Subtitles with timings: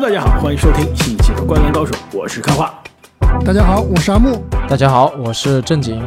[0.00, 2.72] 大家好，欢迎收听新一期的《灌篮高手》，我是开花。
[3.44, 4.42] 大家好，我是阿木。
[4.66, 6.02] 大家好，我是正经。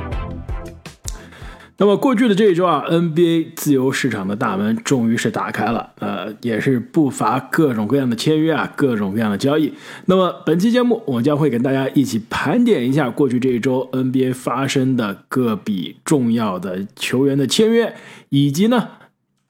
[1.77, 9.71] 那么过去的这一周啊，NBA 自由市场的大门终于是打开了，呃，也是不乏各种各样的签约啊，各种各样的交易。
[10.05, 17.93] 那么本期节目，我将会跟大家一起盘点一下过去这一周 NBA 发生的各笔重要的球员的签约，
[18.29, 18.87] 以及呢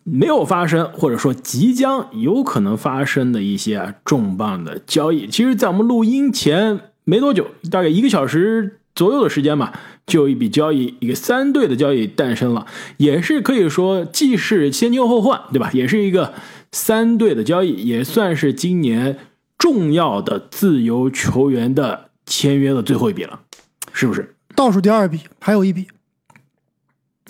[0.03, 5.27] 没有发生或者说即将有可能发生的一些啊重磅的交易。
[5.27, 9.79] 其实，在我们录音前没多久，大概一个小时左右的时间吧。
[10.05, 15.69] 就有一笔交易，一个三队的交易诞生了，也是可以说既是先 nieu 后换，对吧？
[15.71, 16.33] 也是一个
[16.73, 19.17] 三队的交易，也算是今年
[19.57, 23.39] 重要的自由球员的签约的最后一笔了，
[23.93, 24.35] 是不是？
[24.53, 25.87] 倒数第二笔，还有一笔，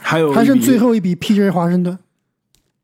[0.02, 1.52] 还有还剩最后一笔 P.J.
[1.52, 1.96] 华盛顿，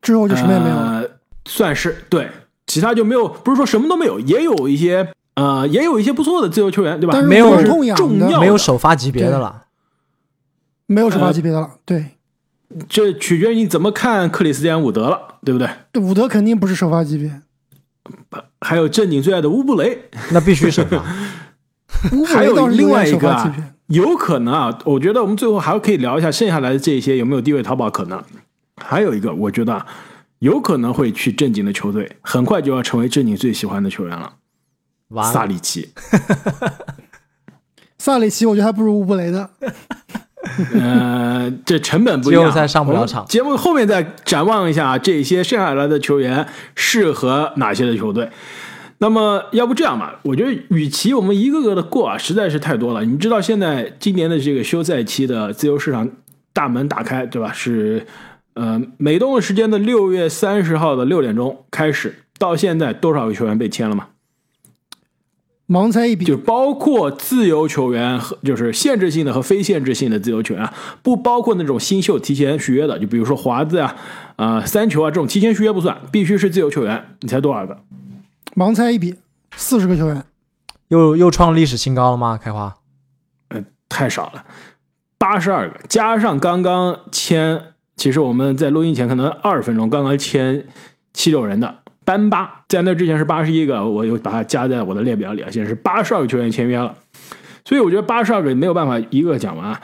[0.02, 1.00] 之后就什么也没有了。
[1.00, 1.10] 呃，
[1.44, 2.30] 算是对，
[2.66, 7.12] 其他就没有，不是说什么都没有，也有一些呃，也有一些不错的自由球员，对吧？
[7.12, 9.64] 但是没有痛痒重要没有首发级别的了。
[10.86, 11.70] 没有首呃发级别的了。
[11.84, 12.04] 对，
[12.88, 15.68] 这取决于你怎么看克里斯蒂安伍德了，对不对？
[15.92, 17.42] 对伍德肯定不是首发级别，
[18.60, 20.98] 还有正经最爱的乌布雷，那必须首发。
[22.12, 23.54] 乌布还有雷倒是另外一个啊
[23.86, 28.22] 有可能啊，我觉得我们最后还可以聊一下剩下来的这些有没有低位淘宝可能。
[28.82, 29.86] 还有一个，我觉得啊，
[30.40, 34.34] 有可能会去正经的球队，很快就要成为正经最喜欢的球员了。
[35.32, 35.88] 萨里奇，
[37.98, 39.50] 萨里奇我觉得还不如乌布雷的。
[40.74, 48.28] 呃，这成本不一样，季后赛上不了场节目后面再展望一下这些剩下来的球员适合哪些的球队。
[48.98, 50.18] 那么，要不这样吧？
[50.22, 53.04] 我觉得，与其我们一个个的过啊，实在是太多了。
[53.04, 56.08] 你知道，现在今年的这个休赛期的自由市场
[56.52, 57.52] 大门打开，对吧？
[57.52, 58.06] 是
[58.54, 64.08] 呃，美东的时间的六月三十号的六点钟开始，到现在多少个球员被签了吗？
[65.68, 73.96] 盲猜一笔就，包括自由球员和就是限制性的和非限制性的自由球员啊，不包括那种新秀提前续约的，就比如说华子啊、
[74.34, 77.16] 啊、三球啊这种提前续约不算，必须是自由球员。
[77.20, 77.78] 你猜多少个？
[78.56, 79.14] 盲猜一笔，
[79.54, 80.24] 四十个球员。
[80.88, 82.36] 又又创历史新高了吗？
[82.36, 82.74] 开花，
[83.88, 84.44] 太少了，
[85.18, 87.69] 八十二个，加上刚刚签，
[88.00, 90.66] 其实我们在录音前可能二十分钟刚刚签
[91.12, 96.94] 七六人的班巴，在那之前是八十一个，我又把它加在我的列表里啊，现在是八十二个球员签约了，
[97.62, 99.78] 所以我觉得八十二个没有办法一个讲完啊。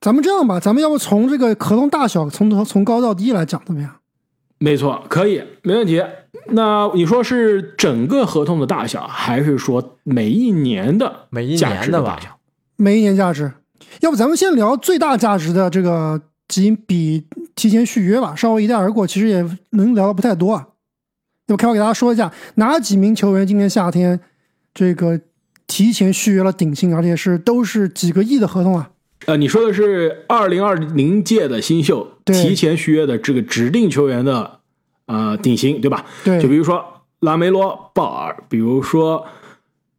[0.00, 3.90] 咱们这样吧，咱们要不从这个合同大小从头从高到低来讲，怎么样？
[4.58, 6.00] 没错，可以，没问题。
[6.50, 12.20] 那你说是整个合同的大小，还是说每一年的每一价年的吧？
[12.76, 13.52] 每一年价值，
[14.02, 20.68] 要不咱们先聊最大价值的这个几笔提前续约吧，稍微一带而过，其实也能聊的不太多啊。
[21.48, 24.18] 那么开我给大家说一下，哪几名球员今年夏天
[24.74, 25.20] 这个
[25.66, 28.90] 提前续约了顶薪，而且是都是几个亿的合同啊？
[29.26, 34.60] 呃，你说的是二零二零届的新秀提前续约的这个指定球员的
[35.06, 36.04] 呃顶薪，对吧？
[36.24, 36.84] 对，就比如说
[37.20, 39.26] 拉梅罗、鲍尔，比如说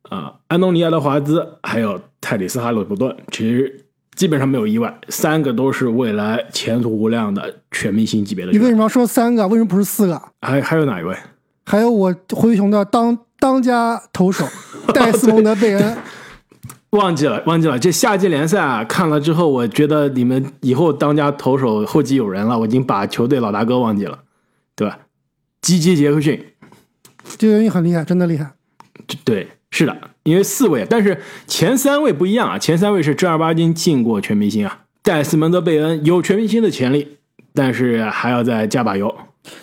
[0.10, 3.87] 呃安东尼·爱德华兹，还有泰里斯·哈利伯顿，其实
[4.18, 8.52] 基本上没有意外，三个都是未来前途无量的全明星级别的。
[8.52, 9.48] 你为什么要说三个？
[9.48, 10.20] 为什么不是四个？
[10.42, 11.16] 还还有哪一位？
[11.64, 14.44] 还有我灰熊的当当家投手
[14.92, 15.98] 戴斯蒙德·贝恩，
[16.90, 17.78] 忘记了，忘记了。
[17.78, 22.58] 这夏季联赛啊，看了之后，我觉得你们以后当家投手后继有人了。
[22.58, 24.18] 我已经把球队老大哥忘记了，
[24.76, 24.98] 对吧？
[25.62, 26.44] 基基·杰克逊，
[27.38, 28.52] 这个人很厉害，真的厉害。
[29.24, 32.58] 对，是的，因为四位，但是前三位不一样啊。
[32.58, 37.20] 前三位是正儿八经进过全明星啊，戴斯蒙德·贝恩有全明星的潜力，
[37.54, 39.16] 但是还要再加把油。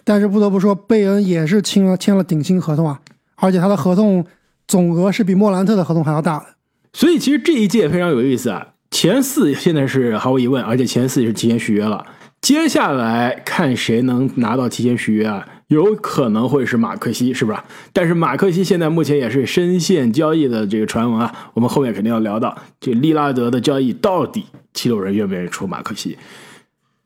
[0.05, 3.01] 但是不得不说，贝恩也是签了签了顶薪合同啊，
[3.35, 4.25] 而且他的合同
[4.69, 6.47] 总额是比莫兰特的合同还要大的。
[6.93, 12.07] 所以其实这一届非常有意思啊，前四现在是毫无疑问，而且前四也是提前续约了。
[12.41, 15.45] 接下来看谁能拿到提前续约啊？
[15.69, 17.59] 有可能会是马克西，是不是？
[17.93, 26.19] 但是马克西现在目前也是深陷交易的这个传闻啊，我们后面肯定要聊到这利拉德的交易到底七六人愿不愿意出马克西？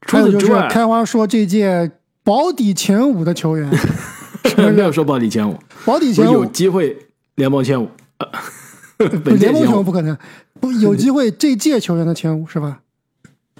[0.02, 1.90] 除此之外，开花说这届
[2.22, 3.70] 保底前五的球员，
[4.56, 6.32] 没有说保底前五，保底前五。
[6.32, 6.96] 有，机会
[7.34, 7.88] 联盟前五，
[8.18, 9.06] 呃
[9.36, 10.16] 联盟前五不可能，
[10.60, 12.80] 不有机会这届球员的前五是吧？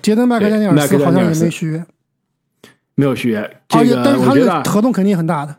[0.01, 1.05] 杰登麦克丹尼尔斯。
[1.05, 1.85] 好像也没续约，
[2.99, 3.49] 没有续约。
[3.69, 5.55] 这个但是他这我觉得合同肯定很大的。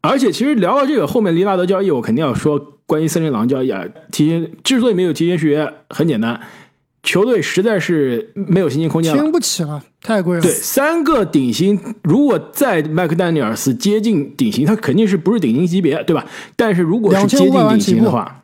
[0.00, 3.84] 而且其实聊到这个后面，利拉德交易，我肯定要说关于森林狼交易啊。
[4.10, 6.40] 提前之所以没有提前续约，很简单，
[7.02, 9.30] 球队实在是没有薪金空间了签。
[9.30, 10.40] 不起了，太贵了。
[10.40, 16.24] 对，三个顶薪，如果在麦克丹尼尔斯接近顶薪，他肯定是不是顶薪级别，对吧？
[16.56, 18.42] 但是如果是接近顶薪的话，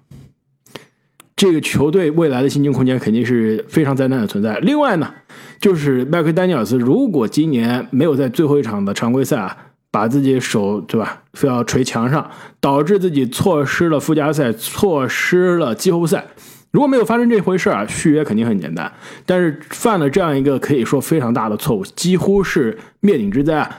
[1.36, 4.56] 这个球队未来的薪金空间肯定是非常灾难的存在。
[4.60, 5.12] 另外呢，
[5.60, 9.56] 就是麦克丹尼尔斯如果今年没有在最后一场的常规赛啊，
[9.90, 16.24] 把自己手对吧，非要捶墙上，导致自己错失了附加赛，错失了季后赛。
[16.70, 18.92] 如果没有发生这回事啊，续约肯定很简单。
[19.26, 23.78] 但是犯了这样一个可以说非常大的错误，几乎是灭顶之灾啊！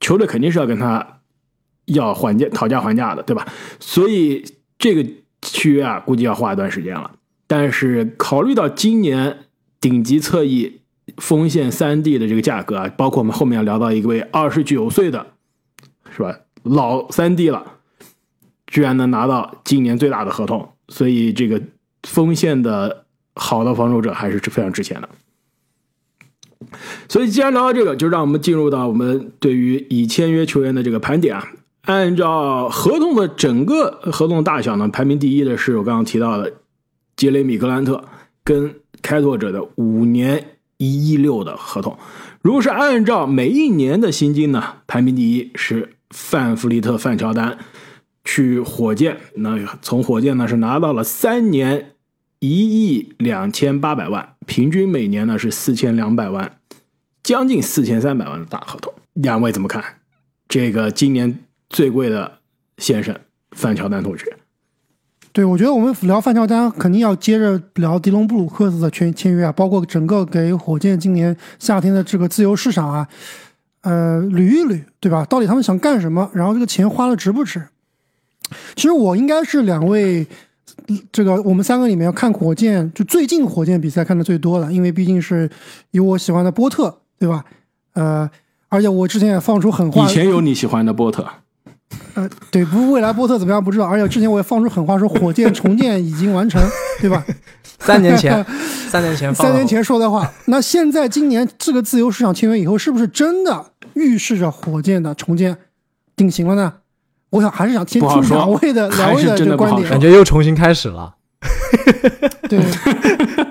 [0.00, 1.20] 球队肯定是要跟他
[1.86, 3.46] 要还价、讨价还价的，对吧？
[3.78, 4.44] 所以
[4.76, 5.08] 这个
[5.42, 7.10] 续约啊，估计要花一段时间了。
[7.46, 9.38] 但是考虑到今年
[9.80, 10.80] 顶级侧翼
[11.18, 15.26] 锋线三 D 的这个价格啊，包括我们后面要聊到一位二十九岁的，
[16.14, 16.38] 是吧？
[16.62, 17.78] 老三 D 了，
[18.66, 21.60] 居然能拿到今年最大的合同，所以这个。
[22.08, 23.06] 锋线的
[23.36, 25.08] 好的防守者还是非常值钱的，
[27.08, 31.46] 所以既然聊到这个，就让我们进入到我们对于已签约球员的这个盘点啊。
[31.82, 36.52] 按照合同的整个合同大小呢，排名第一的是我刚刚提到的
[37.16, 38.04] 杰雷米·格兰特
[38.44, 41.98] 跟开拓者的五年一亿六的合同。
[42.40, 47.58] 如果是按照每一年的薪金呢，排名第一是范弗利特·范乔丹
[48.24, 51.88] 去火箭，那从火箭呢是拿到了三年。
[52.44, 56.58] 一亿两千八百万，平均每年呢是四千两百万，
[57.22, 58.92] 将近四千三百万的大合同。
[59.12, 59.84] 两位怎么看？
[60.48, 61.38] 这个今年
[61.72, 62.38] 最贵的
[62.78, 63.18] 先生
[63.50, 64.24] 范乔丹同学？
[65.32, 73.08] 对，我觉得我们聊范乔丹肯定要接着聊迪隆布鲁克斯的签签约啊，包括整个给火箭今年夏天的这个自由市场啊，
[73.80, 75.24] 呃，捋一捋，对吧？
[75.24, 76.30] 到底他们想干什么？
[76.34, 77.66] 然后这个钱花的值不值？
[78.76, 80.26] 其实我应该是两位。
[81.12, 85.48] 这个我们三个里面看火箭，就最近火箭比赛看的最多的，因为毕竟是
[85.92, 87.44] 有我喜欢的波特，对吧？
[87.92, 88.28] 呃，
[88.68, 91.28] 而且我之前也放出狠话，以前有你喜欢的波特，
[92.14, 96.60] 呃，对，不未来波特怎么样不知道，而且之前我也放出狠话说火箭重建已经完成，
[97.00, 97.24] 对吧？
[97.78, 98.44] 三年前，
[98.88, 105.56] 三年前，三年前说的话，那现在今年这个自由市场签约以后，是不是真的预示着火箭的重建
[106.14, 106.74] 定型了呢？
[107.30, 111.14] 我想还是想听听两位的两位的这个观点，感觉又重新开始了。
[112.48, 112.60] 对，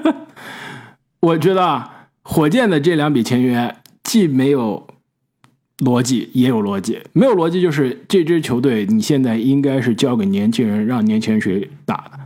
[1.19, 4.87] 我觉得啊，火箭的这两笔签约既没有
[5.81, 6.99] 逻辑，也有逻辑。
[7.13, 12.19] 没有逻辑就是这支球队你现在应该是交给年轻人，让年轻人去打的，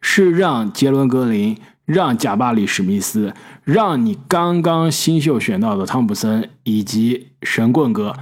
[0.00, 3.34] 是让杰伦格林、让贾巴里史密斯、
[3.64, 8.14] 让你刚刚新秀选到的汤普森以及神棍哥，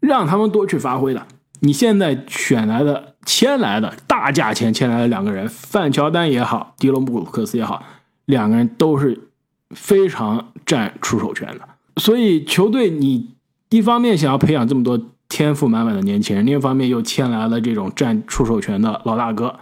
[0.00, 1.26] 让他们多去发挥的。
[1.60, 7.82] 你现在选来的、签来的大价钱签来的两个人，范乔丹也好，迪隆布鲁克斯也好，
[8.26, 9.30] 两个人都是
[9.70, 11.60] 非常占出手权的。
[11.96, 13.35] 所以球队你
[13.70, 19.54] 一方面想要培养这么多天赋满满的年轻人，另一方面又签来了这种占出手权的老大哥，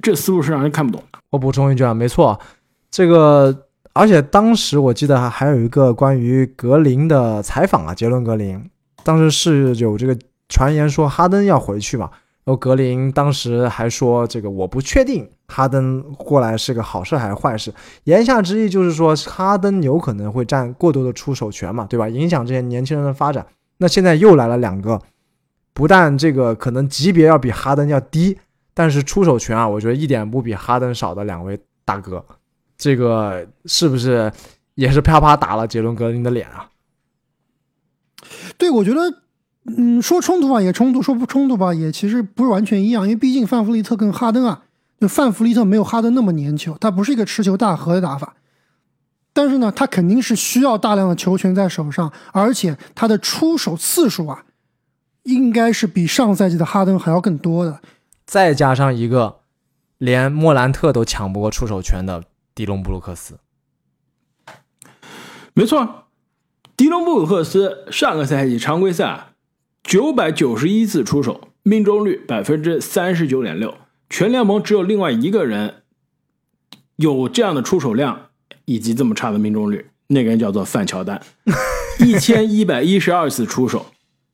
[0.00, 1.18] 这思路是让人看不懂的。
[1.30, 2.38] 我补充一句啊，没错，
[2.90, 8.68] 这个而且当时我记得还有一个关于格林的采访啊，杰伦格林
[9.02, 10.16] 当时是有这个。
[10.48, 12.10] 传言说哈登要回去嘛，
[12.44, 17.72] 然后格林当时还说这个我不确定哈登过来是个好事还是坏事，
[18.04, 22.08] 言下之意就是说哈登有可能会占过多的出手权嘛，对吧？
[22.08, 23.46] 影响这些年轻人的发展。
[23.76, 25.00] 那现在又来了两个，
[25.74, 28.38] 不但这个可能级别要比哈登要低，
[28.72, 32.24] 但是出手权啊，我觉得一点不比哈登少的两位大哥，
[32.78, 34.32] 这个是不是
[34.74, 36.70] 也是啪啪打了杰伦格林的脸啊？
[38.56, 39.18] 对，我觉得。
[39.64, 44.64] 嗯，说冲突吧也冲突，说不冲突吧也其实不是完全一样，因为毕竟范弗利特跟哈登啊，
[45.02, 48.36] 就范弗利特没有哈登那么粘球，他不是一个持球大核的打法，
[49.32, 54.44] 但是呢，他肯定是需要大量的球权在手上，而且他的出手次数啊，
[55.24, 57.80] 应该是比上赛季的哈登还要更多的，
[58.24, 59.40] 再加上一个
[59.98, 62.22] 连莫兰特都抢不过出手权的
[62.54, 63.40] 迪隆布鲁克斯，
[65.52, 66.04] 没错，
[66.76, 69.30] 迪隆布鲁克斯上个赛季常规赛。
[69.82, 73.74] 九百九十一次出手，命中率百分之三十九点六，
[74.12, 75.76] 全联盟只有另外一个人
[76.96, 78.26] 有这样的出手量
[78.66, 81.18] 以及这么差的命中率，那个人叫做范乔丹，
[81.98, 83.86] 一千一百一十二次出手，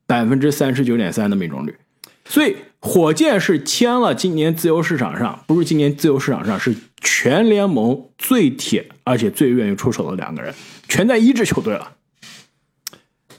[0.04, 1.76] 百分之三十九点三的命中率。
[2.24, 10.52] 所以火箭是签了今年自由市场上，不是今年自由市场上是全联盟最铁而且最愿意出手的两个人，
[10.88, 11.92] 全在一支球队了。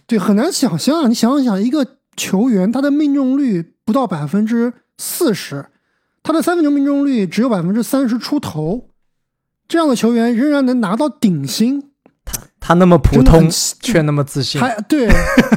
[0.07, 1.85] 对，很难想象，你想想一个。
[2.17, 5.67] 球员他的命中率不到百分之四十，
[6.23, 8.89] 他的三分球命中率只有百分之三十出头，
[9.67, 11.81] 这样的球员仍然能拿到顶薪，
[12.25, 13.49] 他他那么普通
[13.81, 15.07] 却那么自信，还对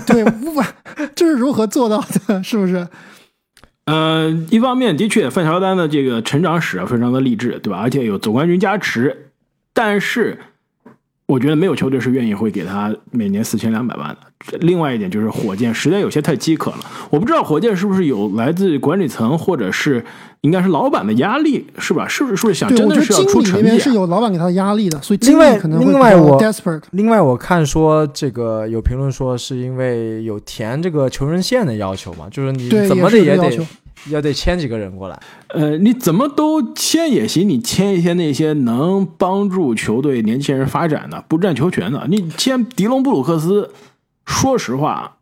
[0.07, 0.67] 对，无法，
[1.15, 2.43] 这是如何做到的？
[2.43, 2.87] 是不是？
[3.85, 7.81] 呃，一方面的确，范乔丹的这个成长史啊非常的励志，对吧？
[7.81, 9.33] 而且有总冠军加持，
[9.73, 10.39] 但是
[11.33, 14.19] 我觉得没有球队是愿意会给他每年四千两百万的。
[14.61, 20.05] 另外一点就是火箭实在有些太饥渴了，我不知道火箭是不是有来自管理层或者是
[20.43, 22.07] 应该是老板的压力，是吧？
[22.07, 23.79] 是不是是不是想对，我觉得真的是要经理那边出成绩啊？
[23.79, 26.83] 是有老板给他的压力的，所以经另外可能另外我 desperate。
[26.91, 33.51] 另外，我看说这个有评论说是因为有填这个求人线的要求嘛，就是你，怎么的也得
[34.11, 35.21] 要得签几个人过来。
[35.49, 42.07] 呃，你怎么都签也行，你签一些那些能帮助球队年轻人发展的、不占球权的。
[42.09, 43.71] 你签迪隆布鲁克斯，
[44.27, 45.17] 说实话，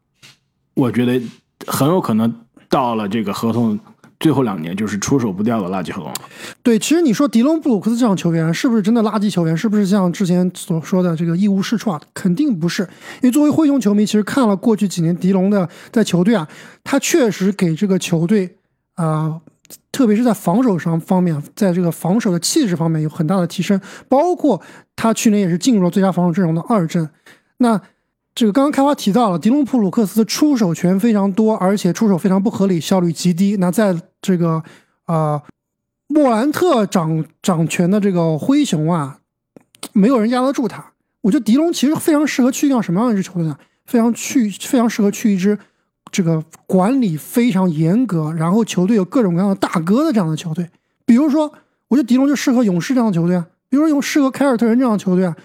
[0.75, 1.21] 我觉得
[1.67, 2.35] 很有可能
[2.69, 3.79] 到了这个合同
[4.19, 6.15] 最后两年就是出手不掉的垃圾合同了。
[6.63, 9.57] 对，其实你说迪隆布鲁克斯这样球员是不是真的垃圾球员？
[9.57, 12.01] 是不是像之前所说的这个一无是处啊？
[12.13, 12.83] 肯定不是。
[12.83, 16.47] 因为作为灰熊球迷，其实看了过去几年迪隆的在球队啊，
[16.85, 18.57] 他确实给这个球队
[19.00, 19.40] 啊、
[19.90, 23.80] 特别是在防守上方面，在这个防守的气质方面有很大的提升。
[24.09, 24.61] 包括
[24.95, 27.09] 他去年也是进入了最佳防守阵容的二阵。
[27.59, 27.80] 那
[28.35, 33.57] 这个刚刚开花提到了，迪隆普鲁克斯出手权非常多，而且出手非常不合理，效率极低。
[33.59, 34.62] 那在这个
[35.07, 35.40] 呃
[36.09, 39.19] 莫兰特掌掌权的这个灰熊啊，
[39.95, 40.92] 没有人压得住他。
[41.23, 43.57] 我觉得迪隆其实非常适合去一样什么样的一支球队呢？
[43.87, 45.59] 非常去非常适合去一支
[46.11, 50.69] 这个管理非常严格，然后球队有各种各样的大哥的这样的球队。
[51.05, 51.52] 比如说，
[51.88, 55.37] 我觉得迪隆就适合勇士这样的球队啊，比如说有适合凯尔特人这样的球队啊，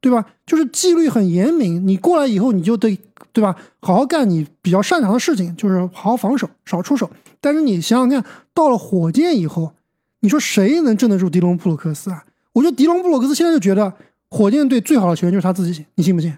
[0.00, 0.24] 对吧？
[0.46, 2.98] 就是纪律很严明，你过来以后你就得
[3.32, 7.10] 对吧，好好干你比较擅长的事情，就是好好防守，少出手。
[7.40, 9.72] 但是你想想看，到了火箭以后，
[10.20, 12.24] 你说谁能镇得住迪隆布鲁克斯啊？
[12.52, 13.92] 我觉得迪隆布鲁克斯现在就觉得
[14.28, 16.36] 火箭队最好的球员就是他自己，你信不信？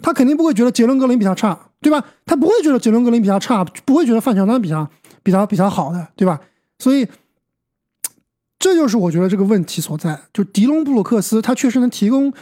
[0.00, 2.02] 他肯定不会觉得杰伦格林比他差，对吧？
[2.24, 4.88] 他不会觉得杰伦格林比他差，不会觉得范乔丹比他
[5.22, 6.40] 比他比他好的，对吧？
[6.78, 7.06] 所以
[8.58, 10.20] 这就是我觉得这个问题所在。
[10.32, 12.32] 就迪隆布鲁克斯，他确实能提供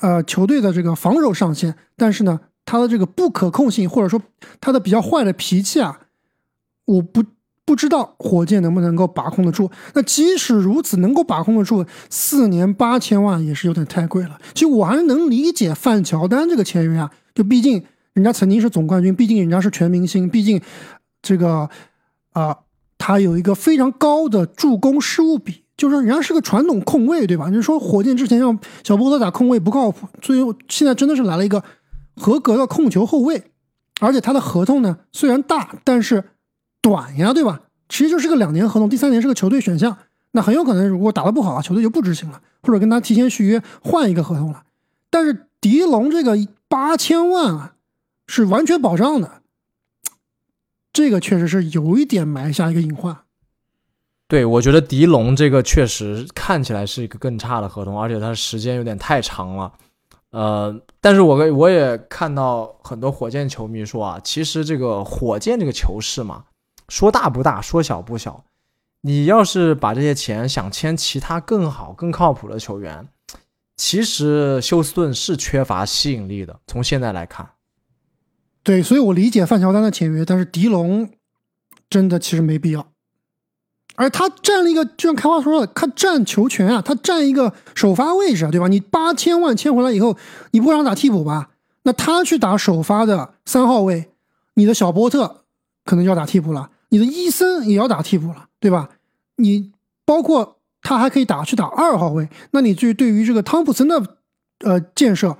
[0.00, 4.20] 呃球队的这个防守上限，但是呢，他的这个不可控性或者说
[4.60, 6.00] 他的比较坏的脾气啊，
[6.86, 7.24] 我不
[7.64, 9.70] 不知道火箭能不能够把控得住。
[9.94, 14.40] 那即使如此，能够把控得住，四年八千万也是有点太贵了。
[14.54, 20.60] 其实我还是能理解范乔丹这个签约啊，就毕竟人家曾经是总冠军，毕竟人家是全明星，毕竟
[21.22, 21.68] 这个
[22.32, 22.56] 啊、
[22.98, 25.64] 他有一个非常高的助攻失误比。
[25.76, 27.48] 就是人家是个传统控卫，对吧？
[27.48, 31.64] 你说火箭之前让小波特打控卫不靠谱，最后现在真的是来了一个
[32.16, 33.42] 合格的控球后卫，
[33.98, 36.22] 而且他的合同呢虽然大，但是
[36.82, 37.62] 短呀，对吧？
[37.88, 39.96] 其实就是个两年合同，第三年是个球队选项，
[40.32, 44.64] 那很有可能如果打得不好啊，球队就不执行了，或者跟他提前续约换一个合同了。
[45.08, 46.36] 但是迪龙这个
[46.68, 47.72] 八千万啊，
[48.30, 49.42] 是完全保障的，
[50.92, 53.24] 这个确实是有一点埋下一个隐患。
[54.28, 59.72] 对，我觉得迪龙这个确实看起来是一个更差的合同，而且他时间有点太长了。
[60.30, 66.44] 呃，但是我我也看到很多火箭球迷说啊，其实这个火箭这个球市嘛，
[66.88, 68.44] 说大不大，说小不小。
[69.00, 73.08] 你要是把这些钱想签其他更好、更靠谱的球员，
[73.76, 76.60] 其实休斯顿是缺乏吸引力的。
[76.68, 77.50] 从现在来看，
[78.62, 81.08] 对，所以我理解范乔丹的签约，但是迪龙
[81.88, 82.86] 真的其实没必要。
[83.96, 88.68] 而他占了一个，就像开花说的，他占球权啊，他占一个首发位置啊，对吧？
[88.68, 90.16] 你八千万签回来以后，
[90.52, 91.50] 你不会让他打替补吧？
[91.82, 94.10] 那他去打首发的三号位，
[94.54, 95.44] 你的小波特
[95.84, 98.90] 可能就要打替补了，你的伊森也要打替补了，对吧？
[99.36, 99.72] 你
[100.04, 104.16] 包括他还可以打去打二号位，那你就对于这个汤普森的
[104.60, 105.36] 呃建设，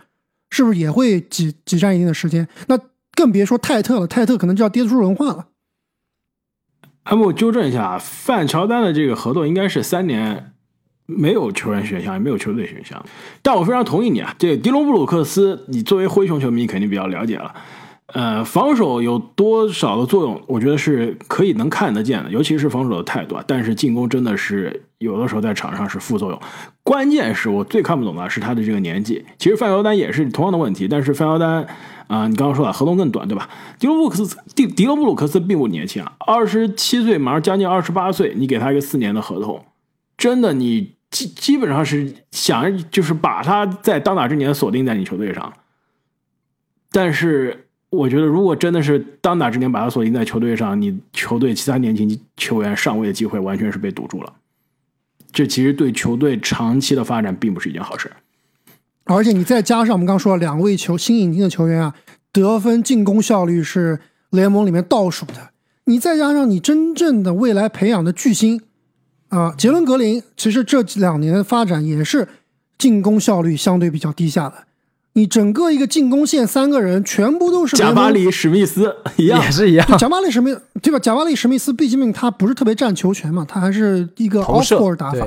[0.50, 2.46] 是不是也会挤挤占一定的时间？
[2.66, 2.78] 那
[3.20, 5.48] 更别说泰特了，泰特可能就要跌出轮换了。
[7.10, 10.54] 那么我纠正一下，范乔丹的这个合同应该是三年，
[11.04, 13.04] 没有球员选项，也没有球队选项。
[13.42, 17.54] 但我非常同意你啊，这个迪隆布鲁克斯，你作为灰熊球迷肯定比较了解了。
[18.06, 23.44] 呃，防守有多少的作用，我觉得是可以能看得见的，尤其是防守的态度啊。
[23.46, 26.40] 但是进攻真的是有的时候在场上是副作用。
[26.82, 29.22] 关键是我最看不懂的是他的这个年纪。
[29.38, 31.66] 其实范乔丹也是同样的问题，但是范乔丹
[32.10, 33.48] 啊、你刚刚说了合同更短，对吧？
[33.78, 39.64] 迪罗布鲁克斯迪迪隆布鲁克斯并不年轻啊，二十七岁，马上将近二十八岁，你给他一个四年的合同，
[40.16, 45.52] 真的你基基本上是想就是把他在当打之年锁定在你球队上。
[46.90, 54.32] 但是我觉得，如果真的是当打之年把他锁定在球队上，你球队其他年轻球员上位的机会完全是被堵住了。
[55.30, 58.10] 这其实对球队长期的发展并不是一件好事。
[59.14, 61.94] 而且你再加上我们刚刚说了两位球新引进的球员啊，
[62.32, 64.00] 得分、进攻效率是
[64.30, 65.50] 联盟里面倒数的。
[65.84, 68.60] 你再加上你真正的未来培养的巨星
[69.28, 72.28] 啊，杰伦格林，其实这两年的发展也是
[72.78, 74.54] 进攻效率相对比较低下的。
[75.14, 79.98] 你整个一个进攻线三个人全部都是贾巴里、史密斯 一样，也是一样。
[79.98, 81.00] 贾巴里史密对吧？
[81.00, 85.26] 贾巴里史密斯毕竟他不是特别占球权嘛，他还是一个 off ball 打法。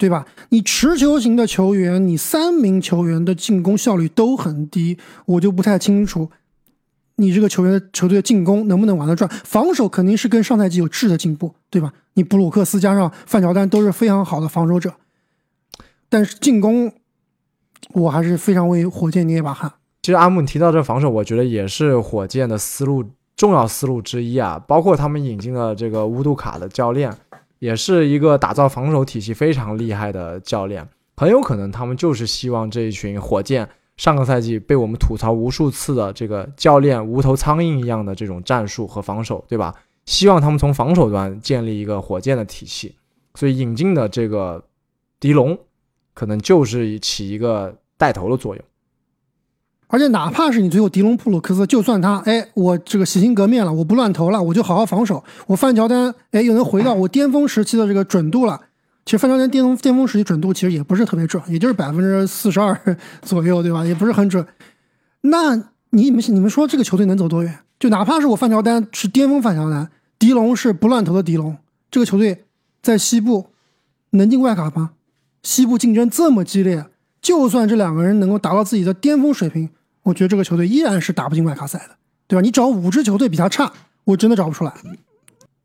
[0.00, 0.26] 对吧？
[0.48, 6.30] 你持球型的球员，你三名球员的进攻效率都很低，我就不太清楚，
[7.16, 9.30] 你这个球员的球队的进攻能不能玩得转？
[9.44, 11.92] 防守肯定是跟上赛季有质的进步，对吧？
[12.14, 14.94] 你布鲁克斯加上范乔丹都是非常好的防守者，
[16.08, 16.90] 但是进攻，
[17.92, 19.70] 我还是非常为火箭捏一把汗。
[20.00, 23.04] 其实阿木你提到这防守，我觉得也是火箭的思路
[23.36, 27.14] 重要思路之一啊，包括他们引进了这个乌杜卡的教练。
[27.60, 39.74] 也是一个打造防守体系非常厉害的教练，很有可能他们就是希望这一群火箭上个赛季被我们吐槽无数次的这个教练无头苍蝇一样的这种战术和防守，对吧？
[40.06, 42.96] 希望他们从防守端建立一个火箭的体系，
[43.34, 44.64] 所以引进的这个
[45.20, 45.56] 迪龙
[46.14, 48.64] 可能就是起一个带头的作用。
[49.92, 58.60] 而且哪怕是你最后迪隆普鲁克斯，就算他哎，我这个洗心革面了，我不乱投了，我就好好防守，我范乔丹哎又能回到我巅峰时期的这个准度了。
[59.04, 62.78] 其实范乔丹巅峰巅峰时期准度其实也不是特别准，也就是百分之四十二
[63.22, 63.84] 左右，对吧？
[63.84, 64.46] 也不是很准。
[65.22, 65.56] 那
[65.90, 67.58] 你们你们说这个球队能走多远？
[67.80, 71.56] 就哪怕是我范乔丹是巅峰范乔丹，迪龙是不乱投的迪龙，
[71.90, 72.44] 这个球队
[72.80, 73.46] 在西部
[74.10, 74.90] 能进外卡吗？
[75.42, 76.86] 西部竞争这么激烈，
[77.20, 79.68] 就算这两个人能够达到自己的巅峰水平。
[80.10, 82.40] 我觉得这个球队依然是打不进外卡赛的，对吧？
[82.40, 84.74] 你找五支球队比他差，我真的找不出来。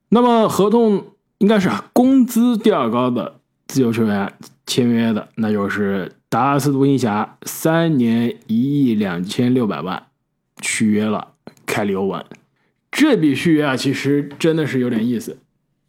[0.10, 1.04] 那么合同
[1.40, 4.32] 应该是工资第二高的自由球员
[4.68, 10.04] 签约的，那就是达拉斯独行侠三年一亿两千六百万
[10.62, 11.30] 续约了
[11.66, 12.24] 凯里欧文。
[12.92, 15.40] 这笔续约啊，其实真的是有点意思。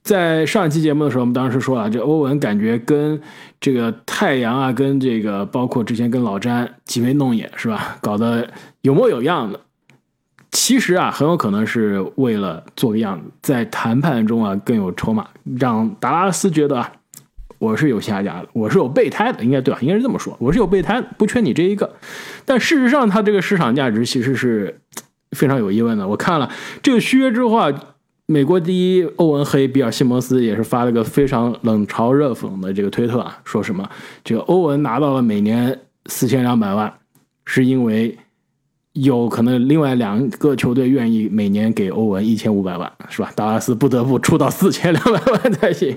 [0.06, 3.20] 在上一期节目的时候，我们当时说了，这欧文感觉跟
[3.60, 7.96] 这个太阳啊，跟这个包括之前跟老詹挤眉弄眼是吧？
[8.00, 8.48] 搞得
[8.82, 9.58] 有模有样的。
[10.52, 15.26] 其实啊，很有可能是为了做个样子，在谈判中啊更有筹码，
[15.58, 16.92] 让达拉斯觉得啊，
[17.58, 19.80] 我是有下家的，我是有备胎的，应该对吧？
[19.82, 21.96] 应该是这么说，我是有备胎，不缺你这一个。
[22.44, 24.78] 但事实上，他这个市场价值其实是
[25.32, 26.06] 非常有疑问的。
[26.06, 26.48] 我看了
[26.80, 27.72] 这个续约之后啊。
[28.28, 33.88] 美国第一欧文黑比尔西蒙斯也是发了个非常冷嘲热讽的这个推特啊，说什么
[34.24, 36.92] 这个欧文拿到了每年四千两百万，
[37.44, 38.18] 是因为
[38.94, 43.30] 有可能另外两个球队愿意每年给欧文一千五百万，是吧？
[43.36, 45.96] 达拉斯不得不出到四千两百万才行。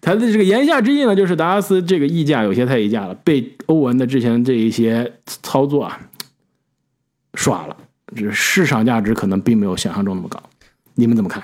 [0.00, 6.00] 他的这个言下之意呢，就是达拉斯这个溢价有些太溢价了，被欧文的之前这一些操作啊
[7.34, 7.76] 耍了，
[8.16, 10.42] 这市场价值可能并没有想象中那么高。
[10.94, 11.42] 你们怎么看？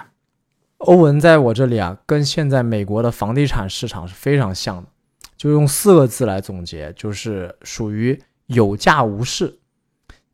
[0.84, 4.88] 欧文在我这里啊，跟现在美国的房地产市场是非常像的，
[5.36, 9.58] 就用四个字来总结，就是属于有价无市。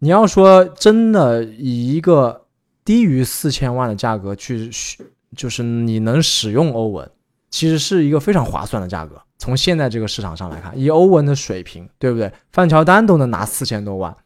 [0.00, 2.46] 你要说真的以一个
[2.84, 4.70] 低于四千万的价格去，
[5.36, 7.10] 就是你能使用欧文，
[7.50, 9.20] 其实是一个非常划算的价格。
[9.38, 12.32] 从现在这个市场上来看，以欧文的水平，对不对？
[12.50, 14.16] 范乔丹都能拿四千多万，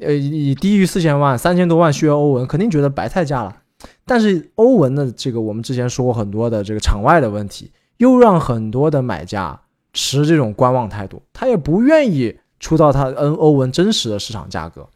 [0.00, 3.61] 呃，以低于四千万、三千多万续约欧文，肯定觉得白菜价了。
[4.04, 9.60] 但是欧文的这个，我们之前说过很多的这个场外的问题，又让很多的买家
[9.92, 14.88] 持这种观望态度，他也不愿意出到他嗯欧文真实的市场价格，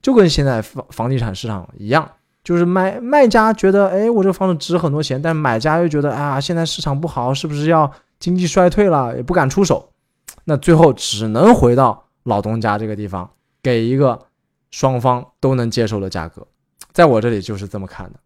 [0.00, 2.08] 就跟现在房房地产市场一样，
[2.44, 9.90] 就是卖卖家觉得哎我这房子值很多钱，但买家又觉得啊现在市场不好，是不是要经济衰退了，也不敢出手，
[10.44, 13.30] 那最后只能回到老东家这个地方，
[13.62, 14.18] 给一个
[14.70, 16.46] 双方都能接受的价格，
[16.92, 18.18] 在我这里就是这么看的。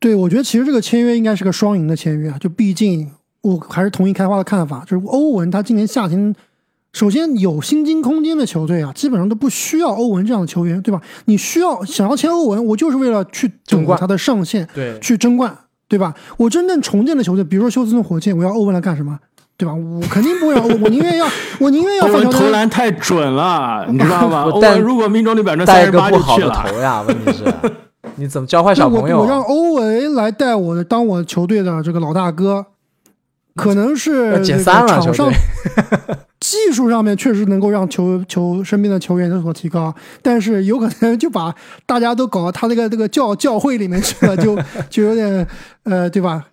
[0.00, 3.10] 对，我觉得其实这个签约应该是个双赢的签约啊，就毕竟
[3.42, 6.34] 我还是同意开花的看法，就是欧文他今年夏天，
[6.92, 11.00] 首先有薪金空间的球队啊，基本上都不需要欧文这样的球员，对吧？
[11.24, 15.56] 你需要想要签欧文，我就是为了去争冠他的上限，对，去争冠，
[15.88, 16.14] 对吧？
[16.36, 19.18] 我真正重建的球队，比如说休斯顿火箭，我要欧文来干什么？
[19.56, 19.74] 对吧？
[19.74, 21.26] 我肯定不会，我我宁愿要，
[21.58, 22.06] 我宁愿要。
[22.06, 24.44] 欧文投篮太准了，你知道吗？
[24.54, 26.64] 欧文如果命中率百分之三十八就去了。
[26.64, 27.44] 投呀，问题是。
[28.18, 29.20] 你怎么教坏小朋友？
[29.20, 32.66] 我让欧文来带我的，当我球队的这个老大哥，
[33.54, 34.88] 可能是 解散了。
[35.00, 35.32] 场上
[36.40, 41.54] 技术上面确实能够让球球身边的球员有所提高，但是有可能就把
[41.86, 44.58] 大家都搞到他那个这个教教会里面去了， 就
[44.90, 45.46] 就有点
[45.84, 46.48] 呃，对吧？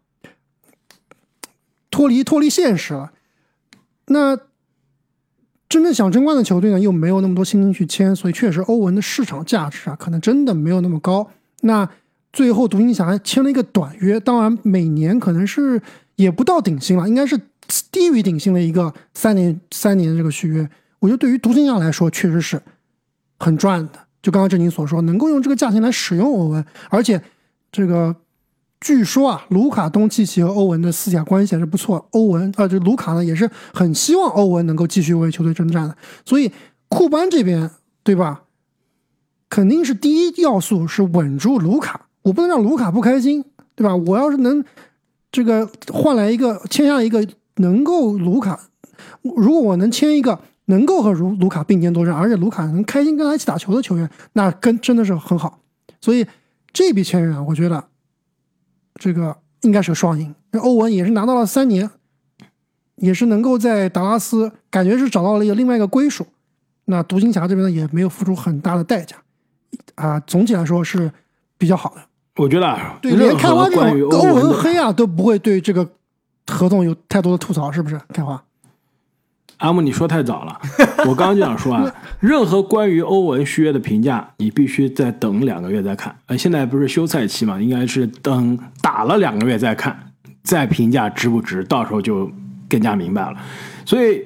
[1.89, 3.12] 脱离脱离现实了。
[4.08, 4.38] 那
[5.69, 11.32] 真正想争冠的球队呢，又没有那么多薪金去签，所以确实欧文的市场价值啊，可能真的没有那么高。
[11.61, 11.87] 那
[12.33, 15.81] 最后独行侠签了一个短约，当然每年可能是
[16.15, 17.39] 也不到顶薪了，应该是
[17.91, 20.69] 低于顶薪的一个三年三年的这个续约。
[20.99, 22.61] 我觉得对于独行侠来说，确实是
[23.39, 23.99] 很赚的。
[24.21, 27.21] 就刚刚正宁所说，能够用这个价钱来使用欧文，而且
[27.71, 28.15] 这个。
[28.81, 32.07] 据说啊，卢卡东契奇和欧文的私下关系还是不错。
[32.11, 35.97] 欧文啊，这卢卡呢也是很希望欧文能够继续为球队征战的。
[36.23, 36.51] 所以
[36.87, 37.71] 库班这边
[38.03, 38.43] 对吧，
[39.49, 42.08] 肯定是第一要素是稳住卢卡。
[42.23, 43.43] 我不能让卢卡不开心，
[43.75, 43.95] 对吧？
[43.95, 44.63] 我要是能
[45.31, 48.60] 这个换来一个签下一个能够卢卡，
[49.21, 55.60] 如果我能签一个能够和卢卢卡并肩作战，而且卢卡能开心跟他一起打球的球员，那跟真的是很好。
[56.01, 56.25] 所以
[56.73, 57.86] 这笔签约啊，我觉得。
[58.97, 61.91] 这个应该是个双赢，欧文也是拿到了三年，
[62.95, 66.25] 也是能够在达拉斯感觉是找到了一个另外一个归属。
[66.86, 69.17] 那独行侠这边呢也没有付出很大的代价，
[69.95, 71.12] 啊，总体来说是
[71.58, 72.01] 比较好的。
[72.38, 75.89] 我觉得对，连开花这种欧文黑啊都不会对这个
[76.47, 77.99] 合同有太多的吐槽，是不是？
[78.13, 78.43] 开花。
[79.58, 80.60] 阿木，你说太早了。
[81.08, 86.13] 我刚刚就想说啊， 任何关于欧文续约的评价，你必须再等两个月再看。
[86.25, 90.12] 呃，现在不是休赛期嘛，应该是等打了两个月再看，
[90.43, 92.29] 再评价值不值，到时候就
[92.69, 93.38] 更加明白了。
[93.86, 94.25] 所以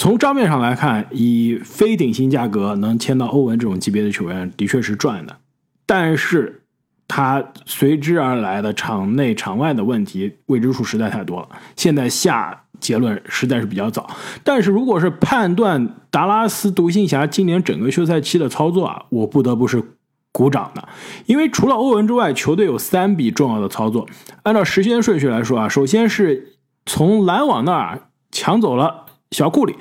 [0.00, 5.36] 从账面上来看，以非顶薪价格能签到欧文这种级别的球员，的确是赚的。
[5.84, 6.62] 但是
[7.06, 11.48] 他随之而来的场内场外的问题未知数实在太多了。
[11.76, 12.62] 现在下。
[12.80, 14.08] 结论实在是比较早，
[14.42, 19.84] 但是如果是判断达拉斯独行侠今年整个休赛期的操作啊，我不得不是
[20.32, 20.88] 鼓掌的，
[21.26, 24.08] 因为除了欧文之外，球队有三笔重要的操作。
[24.44, 26.54] 按照时间顺序来说啊，首先是
[26.86, 29.74] 从篮网那儿抢走了小库里，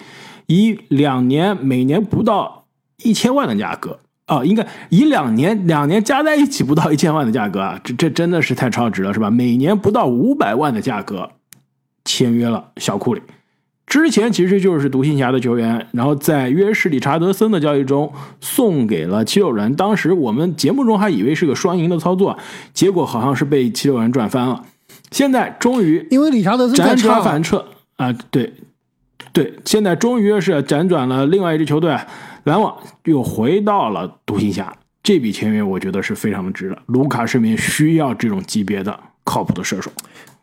[0.48, 2.66] 以两年每年不到
[3.04, 9.30] 一千万的价格啊，应该以两年两年加在一起不到一千万的价格啊，这这真的是太超值了，是吧？
[9.30, 11.32] 每年不到五百万的价格。
[12.06, 13.22] 签约了小库里，
[13.86, 19.76] 之前其实就是独行侠的球员，然后在约什理查德森的交易中送给了七六人。
[19.76, 22.40] 当时我们节目中还以为是个双赢的操作，
[22.74, 24.64] 结果好像是被七六人赚翻了。
[25.12, 27.64] 现在终于因为理查德森辗转反侧
[27.98, 28.54] 啊，对
[29.40, 31.98] 对，现在终于是辗转了另外一支球队
[32.44, 32.76] 篮网，
[33.06, 34.76] 又回到了独行侠。
[35.02, 36.78] 这笔签约我觉得是非常的值的。
[36.88, 39.90] 卢卡身边需要这种级别的靠谱的射手。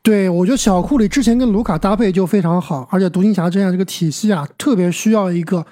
[0.00, 5.66] 对，我觉得小库里之前跟卢卡搭配就非常好，而且独行侠这样这个体系啊，特别需要一个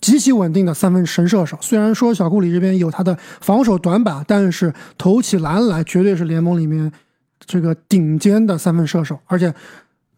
[0.00, 1.58] 极其稳定的三分神射手。
[1.60, 6.90] 虽然说小库里这边有他的防守短板，但是投起篮来绝对是联盟里面
[7.44, 9.18] 这个顶尖的三分射手。
[9.26, 9.52] 而且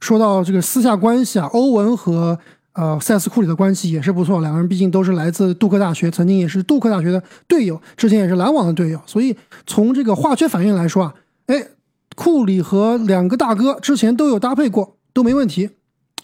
[0.00, 2.38] 说到这个私下关系啊，欧文和
[2.72, 11.14] 呃塞斯库里的关系也是不错，两个人毕竟都是来自杜克大学，曾经也是杜克大学的队友，之前也是篮网的队友，所以从这个化学反应来说啊，
[11.46, 11.68] 哎。
[12.16, 15.70] 库里和两个大哥之前都有搭配过，都没问题。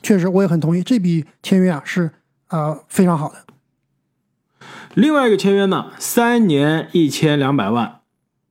[0.02, 2.10] 确实，我也很同意这笔签约啊，是
[2.48, 3.36] 啊非常好的。
[4.94, 8.00] 另外一个签约呢，三年一千两百万，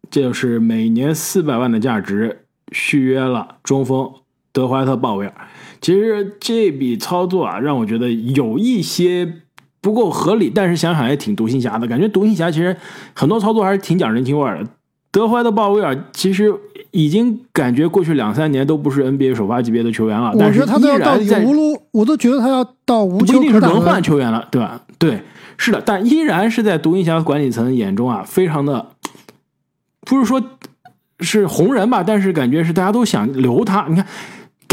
[0.10, 4.10] 这就是每年四百万的价值续约了中锋
[4.54, 5.34] 德怀特鲍威尔。
[5.82, 9.42] 其实这笔操作啊，让我觉得有一些
[9.82, 12.08] 不够合理，但是想想也挺独行侠的感觉。
[12.08, 12.78] 独行侠其实
[13.14, 14.66] 很多操作还是挺讲人情味的。
[15.12, 16.54] 德怀特鲍威尔其实。
[16.96, 24.80] 已经感觉过去两三年都不是 NBA 首发级别的球员了，我觉得他都要到无路，我都觉得他要到无不一定是轮换球员了，对吧？
[25.00, 25.24] 对，
[25.58, 28.90] 是的，但依然是在独行侠管理层眼中啊，非常的
[30.02, 30.40] 不是说
[31.22, 33.88] 是红人吧，但是感觉是大家都想留他。
[33.90, 34.06] 你看，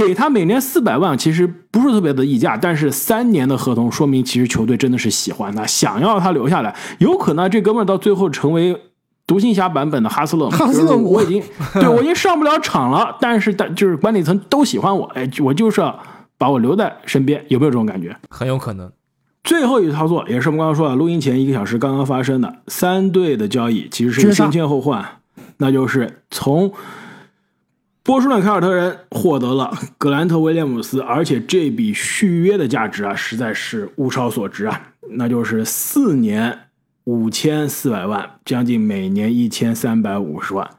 [0.07, 6.75] 给他每年四百万，其实不是特别的溢价，但是三年的合同，说明其实球队真的是喜欢他，想要他留下来。
[6.99, 8.81] 有可能这哥们儿到最后成为。
[9.27, 11.41] 独行侠版本的哈斯勒姆，哈斯勒姆，我已经
[11.79, 15.97] 对我已经上不了场了，但是但就是管理层都喜欢我，哎，我就是要
[16.37, 18.17] 把我留在身边，有没有这种感觉？
[18.29, 18.91] 很有可能。
[19.45, 25.07] 最后一个操作也是我们刚刚说的，录音前一个小时刚刚发生的三队的交易，其实是先签后换，
[25.59, 26.73] 那就是从
[28.03, 36.59] 波士顿凯尔特人获得了格兰特威廉姆斯，而且这笔续约的价值啊，实在是物超所值啊，那就是四年。
[37.05, 40.71] 五千四百万，将近每年一千三百五十万，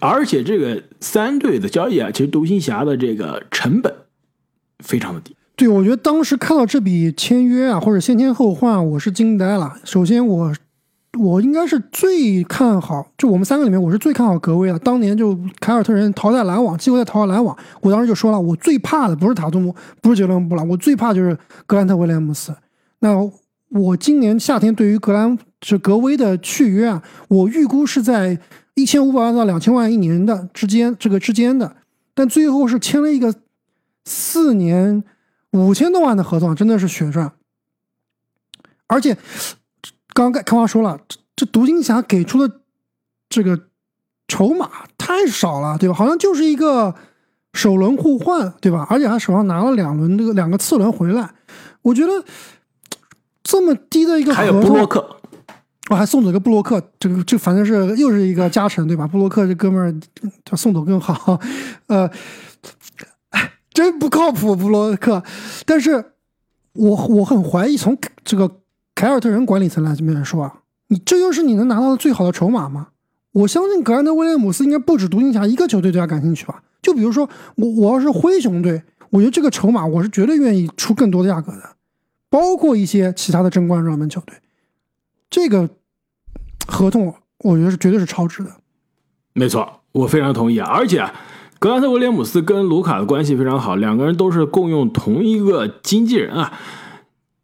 [0.00, 3.94] 而且这个三队的交易啊，其实独行侠的这个成本
[4.82, 5.36] 非常的低。
[5.54, 9.76] 对，我觉得当时看到这笔签约啊，或者先签后换，我是惊呆了。
[9.84, 10.52] 首先，我
[11.18, 14.78] 我应该是最看好，就我们三个里面，我是最看好格威的。
[14.80, 22.54] 当年就凯尔特人淘汰篮网，季后赛淘汰篮网，我当时就说了，我最怕的不是塔图姆，不是杰伦布朗，我最怕就是格兰特威廉姆斯。
[22.98, 23.14] 那
[23.70, 28.38] 我今年夏天对于格兰是格威的续约啊，我预估是在
[28.74, 31.76] 一千五百万到两千万一年的之间，这个之间的，
[32.14, 33.34] 但最后是签了一个
[34.04, 35.04] 四年
[35.52, 37.32] 五千多万的合同，真的是血赚。
[38.86, 39.16] 而且
[40.14, 42.60] 刚刚开花说了，这这独行侠给出的
[43.28, 43.60] 这个
[44.28, 45.94] 筹码太少了，对吧？
[45.94, 46.94] 好像就是一个
[47.52, 48.86] 首轮互换，对吧？
[48.88, 51.28] 而且还手上拿了两轮这个两个次轮回来，
[51.82, 52.24] 我觉得
[53.42, 55.04] 这么低的一个还有，布洛克，
[55.90, 59.06] 我还送走一个布洛克，这个这反正是又是一个加成，对吧？
[59.06, 59.94] 布洛克这哥们儿
[60.44, 61.38] 他送走更好，
[61.88, 62.08] 呃，
[63.30, 65.22] 哎真不靠谱，布洛克。
[65.66, 66.12] 但是
[66.72, 68.50] 我我很怀疑，从这个
[69.04, 72.88] 凯尔特人管理层来这边来说啊，你这就是你能拿到的最好的筹码吗？
[73.32, 76.62] 我相信格兰德威廉姆斯应该不止独行侠一个球队对他感兴趣吧？
[76.80, 81.76] 就比如说我我要是灰熊队，我觉得这个筹码我是绝对愿意出更多的价格的，
[82.30, 84.36] 包括一些其他的争冠热门球队。
[85.28, 85.68] 这个
[86.66, 88.52] 合同我觉得是绝对是超值的。
[89.34, 90.70] 没错，我非常同意啊！
[90.70, 91.12] 而且啊，
[91.58, 96.58] 格兰特威廉姆斯跟卢卡的关系非常好，两个人都是共用同一个经纪人啊。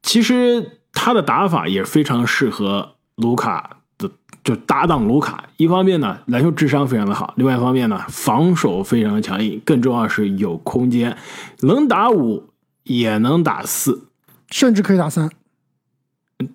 [0.03, 4.11] 其实他的打法也非常适合卢卡的，
[4.42, 5.44] 就搭档卢卡。
[5.57, 9.61] 一方面呢，篮球智商非常的好；另外一方面呢，防守非常的强硬。
[9.64, 11.16] 更重要是有空间，
[11.61, 12.50] 能打五
[12.85, 14.09] 也能打四，
[14.50, 15.31] 甚至可以打三。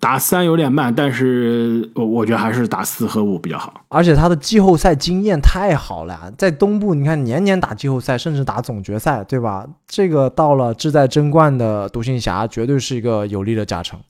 [0.00, 3.84] 打三有点慢，但是我我觉得还是打四和五比较好。
[3.86, 9.64] 而且他的季后赛经验太好了呀，在东部你看年年打季后赛，甚至打总决赛，对吧？
[9.86, 14.00] 这个到了志在争冠的独行侠，绝对是一个有力的加成。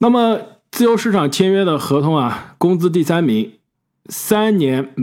[0.00, 3.52] 那么自由市场签约的合同啊，工资第三名，
[4.08, 4.94] 三年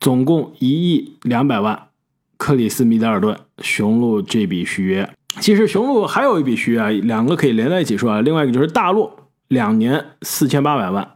[0.00, 1.88] 总共一亿两百万，
[2.36, 5.08] 克里斯·米德尔顿，雄鹿这笔续约。
[5.38, 8.20] 其实雄鹿还有一笔续约，两个可以连在一起说啊。
[8.20, 11.12] 另外一个就是大洛，两年四千八百万，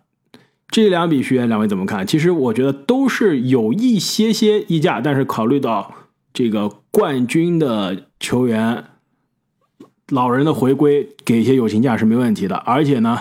[0.69, 2.07] 这两笔续约两位怎么看？
[2.07, 5.93] 其实我觉得都是有一些些溢价，但是考虑到
[6.33, 8.85] 这个冠军的球员
[10.11, 12.57] 老人的回归，给一些友情价是没问题的。
[12.57, 13.19] 而且呢，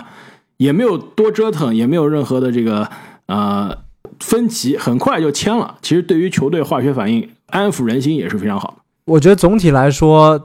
[0.56, 2.88] 也没有多折腾，也没有任何的这个
[3.26, 3.76] 呃
[4.20, 5.76] 分歧，很快就签了。
[5.82, 8.82] 其实对于球队化学反应，安抚人心也是非常好的。
[9.06, 10.44] 我觉得总体来说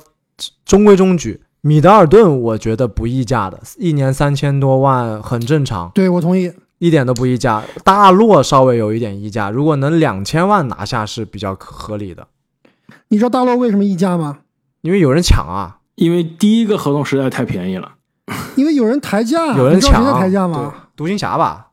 [0.66, 1.42] 中规中矩。
[1.62, 6.52] 米德尔顿我觉得不溢价的，一年三千多万很正常，对我同意。
[6.78, 7.62] 一点都不溢价。
[7.84, 12.26] 大洛稍微有一点溢价，如果能两千万拿下是比较合理的，
[13.10, 14.38] 你知道大洛为什么溢价吗？
[14.80, 17.92] 因为有人抢啊，因为第一个合同实在太便宜了。
[18.56, 20.74] 因为有人抬价，有人你知道谁抢抬价吗？
[20.74, 21.68] 对独行侠吧，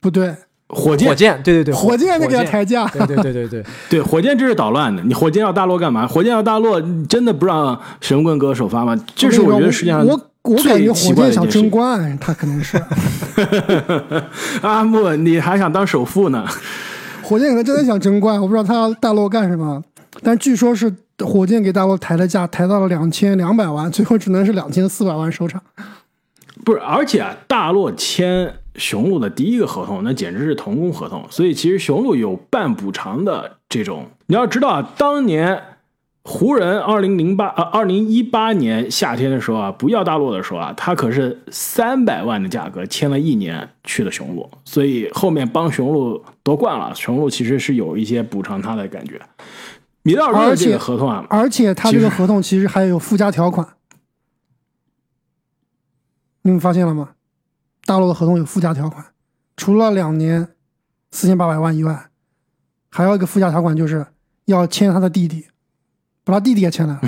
[0.00, 0.34] 不对，
[0.68, 2.86] 火箭火箭，对对 对，火箭那个抬价。
[2.88, 6.06] 对对对对对，对火箭这是捣乱的，你火箭要大洛干嘛？
[6.06, 8.94] 火箭要大洛真的不让神棍哥首发吗？
[9.14, 12.76] 这是我觉得世界上我我感觉火箭想争冠，他可能是
[14.60, 16.44] 阿木，你还想当首富呢？
[17.22, 19.82] 火箭可能真的想争冠，我不知道他要大洛干什么。
[20.22, 25.62] 但据说是火箭给大洛抬了价，抬到了两千两百万，最后只能是两千四百万收场。
[26.64, 34.06] 不是，而且啊，大洛签雄鹿的第一个合同，那简直是童工合同，所以其实雄鹿有半补偿的这种。
[34.26, 35.60] 你要知道啊，当年
[36.22, 49.20] 湖人二零零八啊二零一八年夏天的时候啊，不要大洛的时候啊，他可是三百万的价格签了一年去了雄鹿，所以后面帮雄鹿夺冠了，雄鹿其实是有一些补偿他的感觉。
[50.04, 53.66] 米德尔顿这而且个合同啊，而且他这个合同其实还有附加条款，
[56.42, 57.10] 你们发现了吗？
[57.86, 59.04] 大陆的合同有附加条款，
[59.56, 60.48] 除了两年
[61.10, 62.10] 四千八百万以外，
[62.90, 64.06] 还有一个附加条款就是
[64.44, 65.46] 要签他的弟弟，
[66.22, 67.00] 把他弟弟也签了，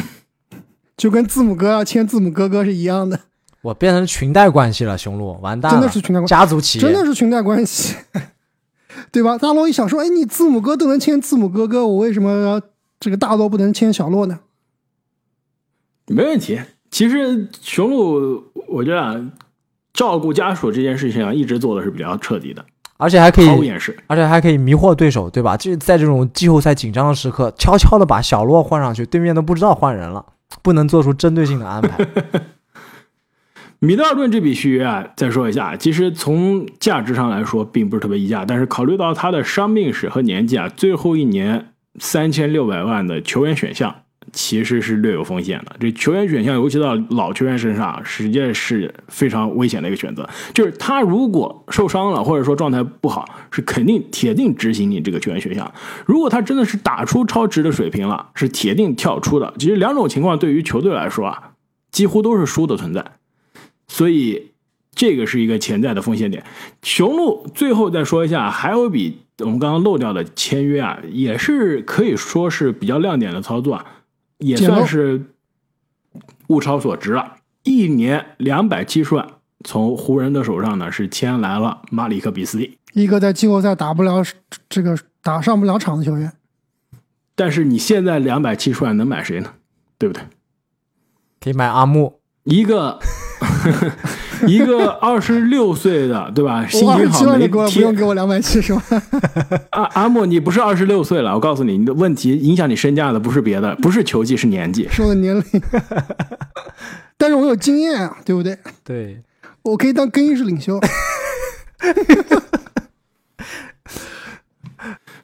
[0.97, 3.21] 就跟字母哥要签字母哥哥是一样的，
[3.61, 5.39] 我变成裙带关系了，雄鹿。
[5.43, 7.95] 完蛋了，真的是裙带关系，家族企业，真的是裙带关系，
[9.13, 9.37] 对吧？
[9.37, 12.61] 大陆一想说，哎，你字母哥都能签字母哥哥，我为什么要
[12.99, 14.41] 这个大洛不能签小洛呢？
[16.07, 16.61] 没问题。
[16.91, 19.31] 其实雄鹿，我觉得啊，
[19.93, 22.65] 照顾家属这件事情啊，一直做的是比较彻底的，
[22.97, 23.95] 而且还可以毫无掩饰。
[24.07, 25.57] 而且还可以迷惑对手，对吧？
[25.57, 30.25] 这在这种季后赛紧张的时刻，悄悄的把小洛换上去，对面都不知道换人了，
[30.63, 32.07] 不能做出针对性的安排。
[33.81, 43.95] 米德尔顿这笔续约啊，再说一下，其实从价值上来说，并不是特别溢价，但是考虑到他的伤病史和年纪啊，最后一年三千六百万的球员选项，
[44.33, 45.77] 其实是略有风险的。
[45.79, 50.29] 这球员选项，尤其到老球员身上，实际是非常危险的一个选择。
[50.53, 55.73] 就是他如果受伤了，或者说状态不好，是肯定铁定执行你这个球员选项。
[56.05, 59.55] 如果他真的是打出超值的水平了，是铁定跳出的。
[59.59, 61.53] 其实两种情况对于球队来说啊，
[61.91, 63.05] 几乎都是输的存在。
[63.89, 64.51] 所以
[64.95, 66.45] 这个是一个潜在的风险点。
[66.83, 73.85] 雄鹿最后再说一下，还有比我们刚刚漏掉的签约啊，也是可以说是比较亮点的操作啊，
[74.39, 75.23] 也算是
[76.49, 77.37] 物超所值了。
[77.63, 79.29] 一年两百七十万，
[79.65, 82.79] 从湖人的手上呢是签来了马里克比斯利。
[82.95, 84.25] 一个在季后赛打不了
[84.69, 86.33] 这个打上不了场的球员，
[87.35, 89.53] 但是你现在两百七十万能买谁呢？
[89.99, 90.23] 对不对？
[91.41, 92.99] 可以买阿木，一个
[94.47, 96.67] 一个二十六岁的，对吧？
[96.67, 98.83] 心情好没我，不用给我两百七十万。
[99.71, 104.89] 阿 阿莫，你不是二十六岁了，我告诉你，你的问题影响你身价的不是别的，不是球技，是年纪。
[104.91, 105.45] 是我的年龄，
[107.17, 108.59] 但是我有经验啊，对不对？
[108.85, 109.23] 对，
[109.63, 110.81] 我可以当更衣室领袖。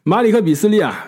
[0.04, 1.06] 马里克比斯利啊，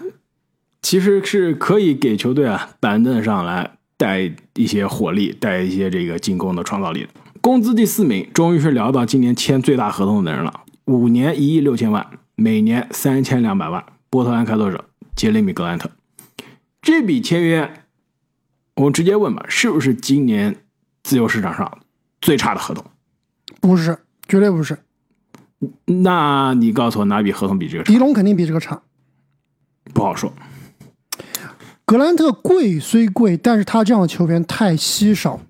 [0.81, 7.09] 其实是可以给球队啊板凳上来带一些火力，带一些这个进攻的创造力的。
[7.45, 13.85] 工资第四名，终于是聊到今年签最大合同的人了，五年一亿六千万，每年三千两百万。
[14.09, 14.83] 波特兰开拓者
[15.15, 15.91] 杰雷米格兰特，
[16.81, 17.71] 这笔签约，
[18.77, 20.57] 我直接问吧，是不是今年
[21.03, 21.81] 自由市场上
[22.19, 22.83] 最差的合同？
[23.61, 24.79] 不是，绝对不是。
[25.85, 27.93] 那你告诉我哪笔合同比这个差？
[27.93, 28.81] 迪龙肯定比这个差。
[29.93, 30.33] 不好说。
[31.85, 35.43] 格兰特贵虽贵，但是他这样的球员太稀少，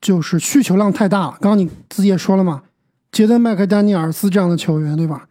[0.00, 1.36] 就是需求量太大了。
[1.40, 2.62] 刚刚你自己也说了嘛，
[3.10, 5.28] 杰登麦克丹尼尔斯这样的球员，对吧？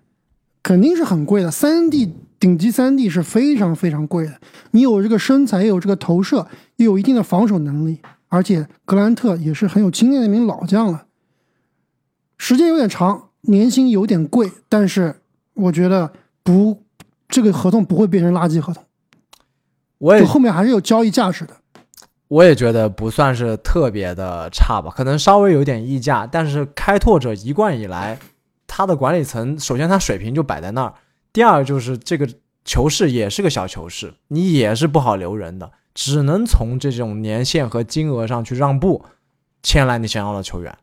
[0.64, 1.50] 肯定是很贵的。
[1.50, 4.40] 三 D 顶级三 D 是非常非常贵的。
[4.72, 11.06] 你有这个身材，也有这个投射，也有一定的防守能力，而且格兰特也是很有经验的一名老将了。
[12.38, 15.22] 时间有点长，年薪有点贵，但是
[15.54, 16.12] 我觉得
[16.44, 16.84] 不，
[17.30, 18.84] 这个合同不会变成垃圾合同。
[20.00, 21.56] 我也就后面还是有交易价值的。
[22.30, 28.20] 我也觉得不算是特别的差吧，可能稍微有点溢价，但是开拓者一贯以来，
[28.68, 30.94] 他的管理层首先他水平就摆在那儿，
[31.32, 32.28] 第二就是这个
[32.66, 39.06] 球市也是个小球市，你也是不好留人的，只能从这种年限和金额上去让步，
[39.64, 40.78] 签来你想要的球员。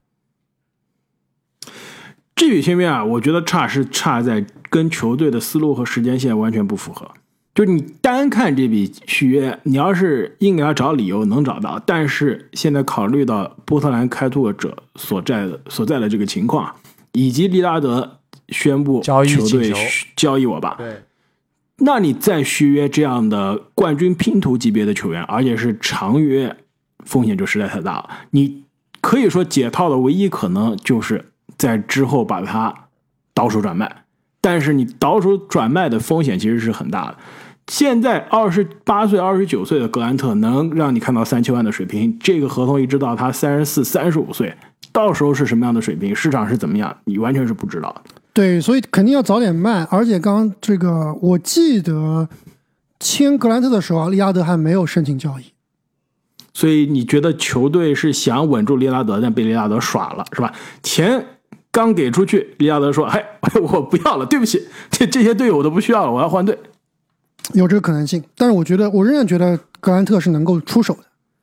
[2.34, 7.12] 这笔签约啊，我觉得差是差在跟球队的思路和时间线完全不符合。
[7.54, 16.74] 就你单看这笔续约，你要是硬给他找理由能找到，但是现在考虑到波特兰开拓者所在的所在的这个情况，
[17.12, 19.72] 以及利拉德宣布交易球队
[20.16, 21.02] 交易我吧，对，
[21.78, 26.56] 那你再续约这样的冠军拼图级别的球员，而且是长约，
[27.06, 28.10] 风险就实在太大了。
[28.32, 28.64] 你
[29.00, 32.74] 可以说解套的唯一可能就是在之后把他
[33.32, 34.04] 倒手转卖，
[34.40, 37.18] 但是你倒手转卖的风险其实是很大的。
[37.68, 44.54] 现在二十八岁、二十九岁的格兰特能让你看到三千万的水平，这个合同一直到他三十四、三十五岁，
[44.92, 48.10] 到时候是什么样的水平，市场是怎么样，你完全是不知道的。
[48.34, 49.84] 对，所以肯定要早点卖。
[49.90, 52.28] 而且刚刚这个，我记得
[53.00, 55.44] 签格兰特的时候啊，利拉德还没有申请交易。
[56.52, 60.52] 所以你觉得球队是想稳住利拉德，但被利拉德耍了，是吧？
[60.82, 61.24] 钱
[61.72, 63.24] 刚给出去，利拉德说：“嘿，
[63.60, 66.56] 我不要了，对不起，这这些队友我都不需要了，我要换队。
[67.52, 71.00] 有这个可能性，但是我觉得，我仍然觉得格兰特是能够出手的。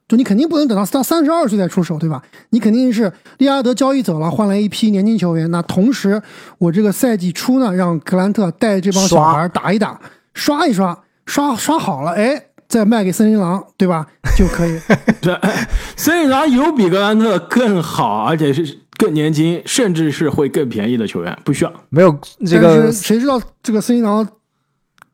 [0.08, 2.22] 就你肯定不能等到他三十二岁再出手，对吧？
[2.50, 5.50] 你肯定是利拉德交易走了，换来一批年轻球员。
[5.52, 6.22] 那同时，
[6.58, 9.98] 我这个赛季初呢，让格兰特带这帮小孩打一打，
[10.34, 14.06] 刷一刷，刷刷好了，哎，再卖给森林狼，对吧？
[14.38, 14.78] 就可以。
[15.22, 21.72] 这哎森林狼有比格兰特更好，而且是更年轻，甚至是会更便宜的球员，不需要。
[21.88, 22.14] 没有
[22.46, 24.28] 这个谁知道这个森林狼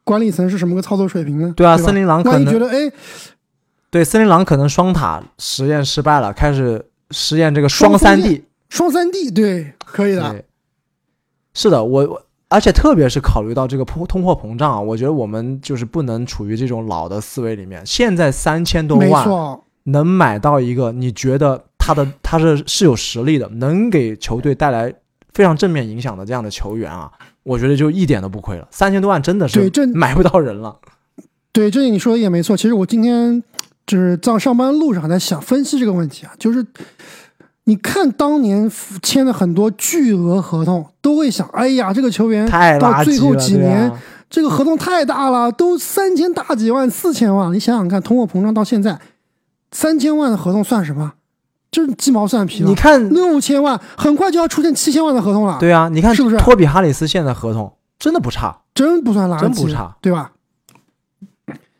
[0.08, 1.54] 管理层是什么个操作水平呢？
[1.58, 2.90] 对啊森林狼可能觉得哎，
[3.90, 8.46] 对森林狼可能双塔实验失败了，开始实验这个双三 D。
[8.70, 10.44] 双三 D 对，可以的。
[11.54, 17.86] 是的，我我而且特别是考虑到这个通通货膨胀啊，我觉得我们就是不能处于这种老的思维里面。
[17.86, 24.94] 现在三千多万，能买到一个你觉得他的他是是有实力的，能给球队带来
[25.34, 27.12] 非常正面影响的这样的球员啊，
[27.48, 28.68] 我觉得就一点都不亏了。
[28.72, 30.78] 三千多万真的是对这买不到人了。
[31.54, 32.58] 对，这你说的也没错。
[32.58, 33.42] 其实我今天
[33.86, 36.66] 就是在上班路上还在想分析这个问题啊，就是
[37.64, 38.70] 你看当年
[39.02, 47.54] 签的很多巨额合同，都会想，哎呀，这个球员太到最后几年，啊这个合同太大了，都三千大几万、四千万。
[47.54, 49.00] 你想想看，通货膨胀到现在，
[49.72, 51.14] 三千万的合同算什么？
[51.78, 52.70] 这鸡毛蒜皮了。
[52.70, 55.58] 你看，六千万，很快就要出现七千万的合同了。
[55.60, 60.32] 对啊，你看是不是托比哈里斯现在合同真的不差，真不算垃圾，真不差，对吧？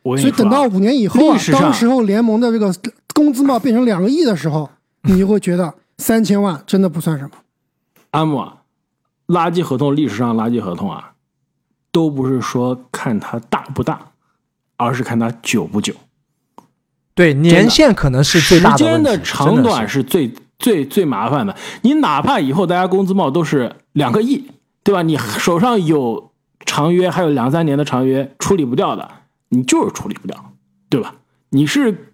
[0.04, 2.72] 所以等到五年以后啊当时候联盟的这个
[3.12, 4.70] 工资帽变成两个亿的时候，
[5.02, 7.30] 你就会觉得三千万真的不算什么。
[8.12, 8.58] 阿姆啊，
[9.26, 11.12] 垃圾合同历史上垃圾合同啊，
[11.90, 14.00] 都不是说看它大不大，
[14.76, 15.92] 而是看它久不久。
[17.18, 21.56] 对，年限可能是最大时间的长短是最最最麻烦的。
[21.82, 24.44] 你哪怕以后大家工资帽都是两个亿，
[24.84, 25.02] 对吧？
[25.02, 26.30] 你手上有
[26.64, 29.10] 长约，还有两三年的长约处理不掉的，
[29.48, 30.52] 你就是处理不掉，
[30.88, 31.16] 对吧？
[31.48, 32.12] 你是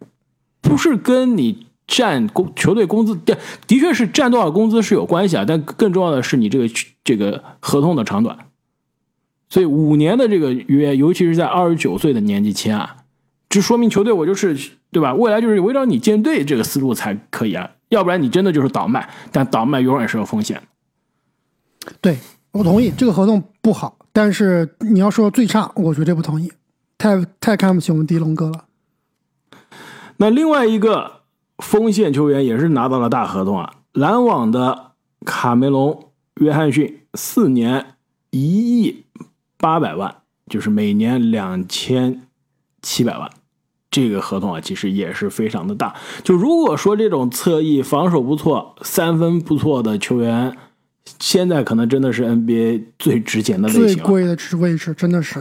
[0.62, 3.36] 不是跟你占工球队工资的
[3.66, 5.44] 的确是占多少工资是有关系啊？
[5.46, 6.74] 但更重要的是你这个
[7.04, 8.38] 这个合同的长短。
[9.50, 12.96] 所以五年的这个约，尤其是在二十九岁的年纪签啊，
[13.50, 14.58] 这说明球队我就是
[14.94, 15.12] 对吧？
[15.12, 20.62] 未来就是围绕你建队这个思路才可以啊，要不然你真的就是倒卖，但倒卖永远是有风险。
[22.00, 22.16] 对
[22.52, 26.52] 我同意这个合同不好，但是你要说最差，我绝对不同意，
[26.96, 28.66] 太太看不起我们迪龙哥了。
[30.18, 31.22] 那另外一个
[31.58, 34.92] 锋线球员也是拿到了大合同啊，篮网的
[35.26, 35.90] 卡梅隆·
[36.44, 37.96] 约翰逊四年
[38.30, 39.04] 一亿
[39.58, 42.22] 八百万，就是每年两千
[42.80, 43.28] 七百万。
[43.94, 45.94] 这个合同啊，其实也是非常的大。
[46.24, 50.56] 就如果说这种侧翼防守不错、三分不错的球员，
[51.20, 53.88] 现在可能真的是 NBA 最值钱的类型了。
[53.94, 55.40] 最贵的位置真的是，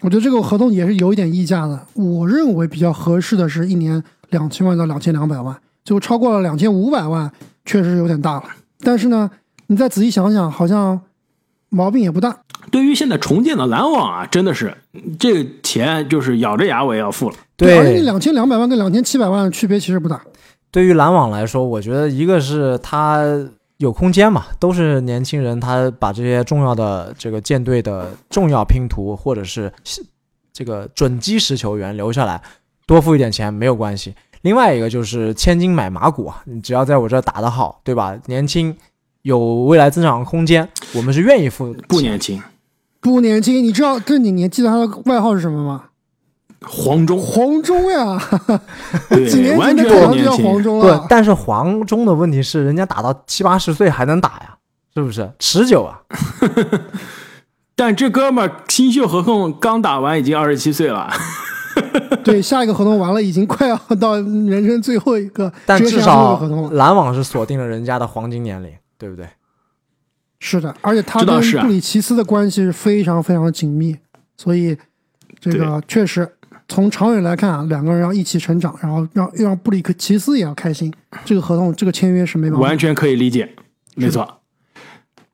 [0.00, 1.86] 我觉得这个合同也是有一点溢价的。
[1.92, 7.30] 我认为比较合适的是一年两千万到两千两百万，就超过了两千五百万，
[7.66, 8.44] 确实有点大了。
[8.80, 9.30] 但是呢，
[9.66, 10.98] 你再仔细想想，好像
[11.68, 12.38] 毛病也不大。
[12.70, 14.74] 对于现在重建的篮网啊，真的是
[15.18, 17.36] 这个钱就是咬着牙我也要付了。
[17.62, 20.22] 对，两千两百万跟两千七百万的区别其实不大。
[20.70, 23.22] 对于篮网来说，我觉得一个是他
[23.76, 29.70] 有空间嘛，都是年轻人，他把这些重要的这个舰队的重要拼图或者是
[30.52, 32.40] 这个准基石球员留下来，
[32.86, 34.14] 多付一点钱没有关系。
[34.42, 38.18] 另外一个就是千金买马骨啊，你只要在我这儿打得好，对吧？
[38.26, 38.74] 年轻
[39.22, 42.42] 有未来增长空间，我们是愿意付不年轻，
[43.00, 45.84] 不年轻，你知道这你你记得他的外号是什么吗？
[46.64, 48.18] 黄忠，黄忠呀，
[49.10, 50.98] 对几年完前全不年的口号就叫黄忠了，。
[50.98, 54.56] 对但是黄忠的问题是，人家打到七八十岁还能打呀，
[54.94, 55.30] 是不是？
[55.38, 56.00] 持久啊。
[57.74, 61.10] 但这哥们儿新秀合同刚打完，已经二十七岁了。
[62.22, 66.38] 对，下一个合同完了，已经快要到人生最后一个但至少。
[66.72, 69.26] 篮网是锁定了人家的黄金年龄，对不对？
[70.38, 73.96] 是的，而且他跟布里奇斯的关系是非常非常紧密，
[74.36, 74.76] 所以
[75.40, 76.30] 这个确实
[76.72, 80.90] 从长远来看啊，两个人要一起成长，然后让又让布里克奇斯也要开心，
[81.22, 82.66] 这个合同这个签约是没办法。
[82.66, 83.54] 完全可以理解，
[83.94, 84.40] 没错。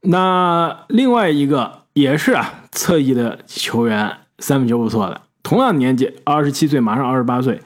[0.00, 4.10] 那另外一个也是啊，侧翼的球员，
[4.40, 7.62] 三分球不错的，同样年纪，二十七岁，马上二十八岁，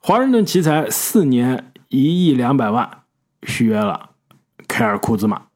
[0.00, 2.86] 华盛顿奇才四年一亿两百万
[3.44, 4.10] 续约了
[4.68, 5.47] 凯尔库兹马。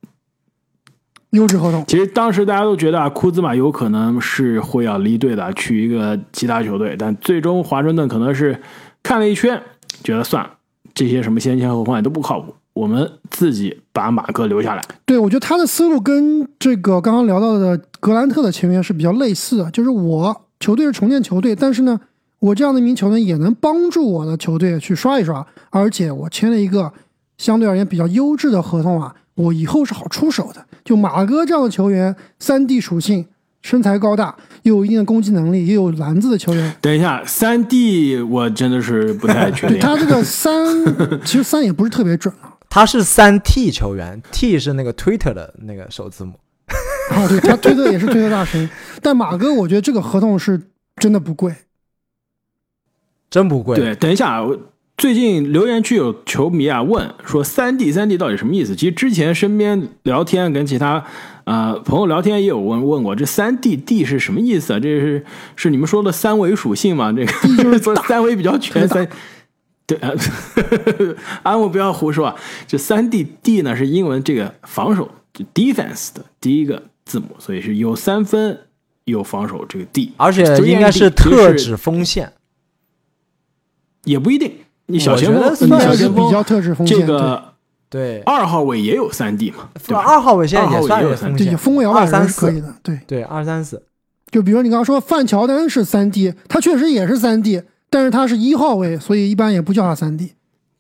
[1.33, 8.61] 优质合同，其实当时大家都觉得啊，库兹马有可能是会要离队的，去一个其他球队，但最终华盛顿可能是
[9.03, 9.61] 看了一圈，
[10.05, 10.51] 觉得算了，
[10.93, 14.83] 这些什么先签后换都不靠谱，我们自己把马哥留下来。
[15.07, 21.99] 对我觉得他的思路跟这个刚刚聊到的格兰特的签约是比较类似的，就是我球队是重建球队，但是呢，
[22.41, 26.93] 我这样的一名球员也能帮助我的球队去刷一刷，而且我签了一个
[27.39, 30.66] 相对而言比较优质的合同啊，我以后是好出手的。
[30.85, 33.26] 就马哥这样的球员，三 D 属性，
[33.62, 39.78] 身材高大，又有一定的攻击能力，也有篮子的球员，等一下，三 D 我真的是不太确定。
[39.78, 40.55] 对 他这个三，
[41.24, 42.55] 其实三也不是特别准啊。
[42.68, 46.35] 他是三 T 球员，T 是那个 Twitter 的那个首字母。
[47.11, 48.68] 啊，对他推特也是推特大神，
[49.03, 50.61] 但马哥我觉得这个合同是
[50.97, 51.55] 真的不贵。
[53.28, 53.76] 真不贵。
[53.76, 54.59] 对，等一下，我
[54.97, 58.76] 最近留言区有球迷啊问说三 D 三 D 到底什么意思？
[58.76, 61.05] 其实之前身边聊天跟其他
[61.45, 64.78] 呃朋友聊天也有问问过，这三 D D 是什么意思啊？
[64.78, 65.24] 这是
[65.57, 67.12] 是你们说的三维属性吗？
[67.12, 69.09] 这个就是说三维比较全三。
[69.84, 70.12] 对啊，
[71.43, 72.36] 安我不要胡说啊！
[72.68, 78.61] 这三 D D 呢是英文这个防守就 defense 的第一个字母，所以是有三分
[79.05, 82.32] 有防守这个 D，而且 3D 应该是特指锋线。
[84.05, 84.53] 也不一定。
[84.93, 87.43] 你小前锋，你小前锋比较特质锋线，这个
[87.88, 90.01] 对，二号位也有三 D 嘛，对吧？
[90.01, 92.74] 二号位现在也算也有三 D，锋线，对对锋位摇摆二三四，可以的。
[92.82, 93.82] 对，对二三四。
[94.30, 100.32] 就比如你刚刚说范乔丹是三 D，他确实也是三 D，但是他是一号位，所以一般也不叫他三 D。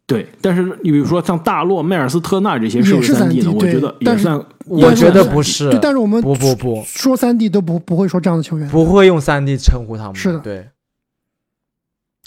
[0.06, 10.14] 对，但是你比如说像大洛、迈尔斯特纳这些是不也是三 D 呢？3D 我觉得但是也算我觉得不是对，，但是我们不不不说三 D 都不不会说这样的球员，不会用三 D 称呼他们。
[10.14, 10.66] 是的对。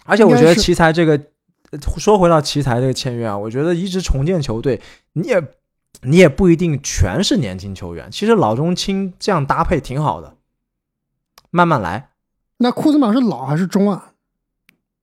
[0.07, 1.19] 而且我觉得奇才这个，呃
[1.97, 4.81] 说回到奇才这个签约啊，我觉得一直重建球队，
[5.13, 5.43] 你也
[6.01, 10.35] 你也不一定全是年轻球员，其实老中青这样搭配挺好的，
[11.49, 12.09] 慢慢来，
[12.57, 14.13] 那库兹马是老还是中啊？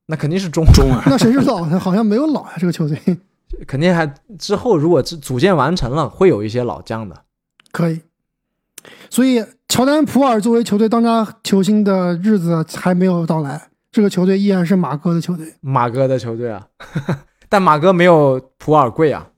[0.07, 1.03] 那肯定是中中啊。
[1.09, 1.79] 那谁是老呢？
[1.79, 2.99] 好像没有老啊，这个球队
[3.67, 4.07] 肯定还
[4.39, 7.25] 之后如果组组建完成了，会有一些老将的。
[7.71, 8.03] 可以。
[9.09, 15.55] 所以，乔丹普尔作为球队当家球星的日子还没有到来，这个球队依然是马哥的球队。
[15.61, 16.67] 马哥的球队啊，
[17.49, 19.29] 但马哥没有普尔贵啊。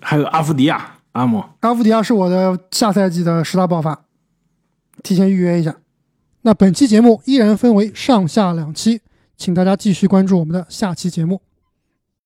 [0.00, 4.04] 还有阿夫迪亚、阿姆，阿夫迪亚是我的下赛季的十大爆发，
[5.02, 5.76] 提前预约一下。
[6.42, 9.00] 那本期节目依然分为上下两期，
[9.36, 11.40] 请大家继续关注我们的下期节目。